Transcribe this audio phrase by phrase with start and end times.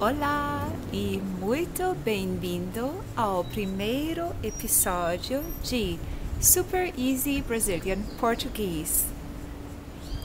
[0.00, 6.00] Olá e muito bem-vindo ao primeiro episódio de
[6.40, 9.06] Super Easy Brazilian Português.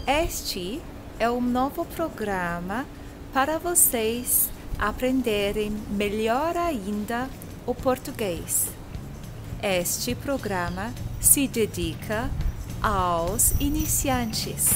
[0.08, 0.82] Este
[1.20, 2.84] é um novo programa
[3.32, 7.30] para vocês aprenderem melhor ainda
[7.68, 8.70] o português.
[9.62, 10.92] Este programa
[11.22, 12.28] se dedica
[12.82, 14.72] aos iniciantes.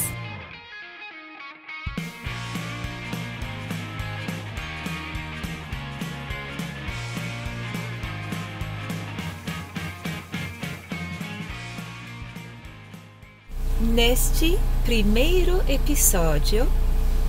[13.84, 16.66] Neste primeiro episódio,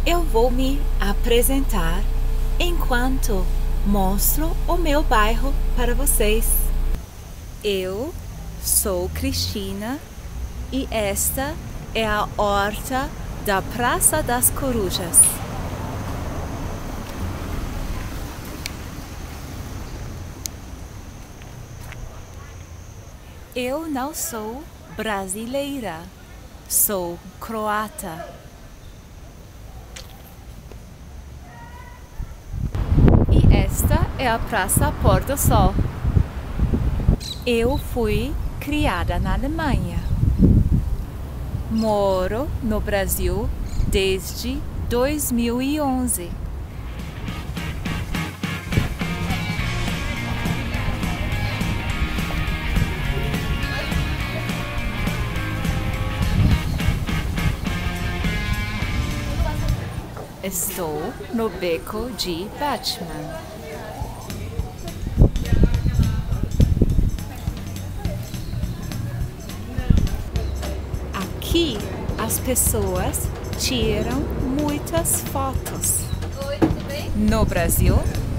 [0.06, 2.00] eu vou me apresentar
[2.60, 3.44] enquanto
[3.84, 6.46] mostro o meu bairro para vocês.
[7.64, 8.14] Eu
[8.62, 9.98] sou Cristina
[10.72, 11.56] e esta
[11.92, 13.10] é a horta
[13.44, 15.22] da Praça das Corujas.
[23.56, 24.62] Eu não sou
[24.96, 25.98] brasileira
[26.74, 28.26] Sou croata.
[33.30, 35.72] E esta é a Praça Pôr do Sol.
[37.46, 40.00] Eu fui criada na Alemanha.
[41.70, 43.48] Moro no Brasil
[43.86, 46.28] desde 2011.
[60.44, 61.00] Estou
[61.32, 63.40] no beco de Batman.
[71.14, 71.78] Aqui
[72.18, 73.26] as pessoas
[73.58, 74.20] tiram
[74.60, 76.00] muitas fotos.
[76.46, 77.10] Oi, tudo bem?
[77.12, 77.96] No Brasil,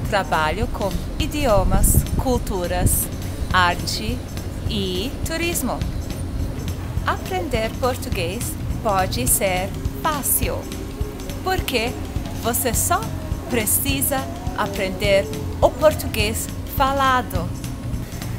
[0.07, 3.07] trabalho com idiomas, culturas,
[3.51, 4.15] arte
[4.69, 5.79] e turismo.
[7.07, 9.71] Aprender português pode ser
[10.03, 10.59] fácil
[11.45, 11.91] porque
[12.41, 12.99] você só
[13.51, 14.17] precisa
[14.57, 15.25] aprender
[15.61, 17.47] o português falado.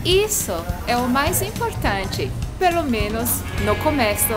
[0.04, 0.52] Isso
[0.88, 3.30] é o mais importante, pelo menos
[3.64, 4.34] no começo.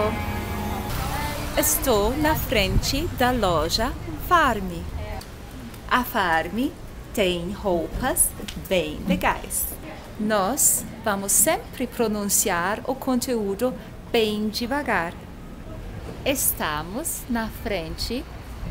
[1.57, 3.91] Estou na frente da loja
[4.27, 4.71] Farm.
[5.89, 6.69] A Farm
[7.11, 8.29] tem roupas
[8.69, 9.65] bem legais.
[10.19, 13.73] Nós vamos sempre pronunciar o conteúdo
[14.11, 15.13] bem devagar.
[16.23, 18.23] Estamos na frente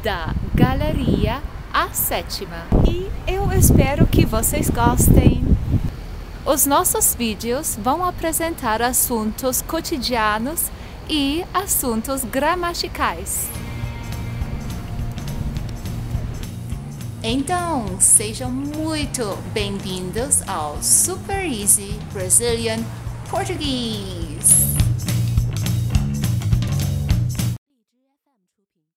[0.03, 2.67] da Galeria A Sétima.
[2.89, 5.45] E eu espero que vocês gostem.
[6.45, 10.71] Os nossos vídeos vão apresentar assuntos cotidianos
[11.09, 13.49] e assuntos gramaticais.
[17.23, 22.79] Então, sejam muito bem-vindos ao Super Easy Brazilian
[23.29, 24.28] Português.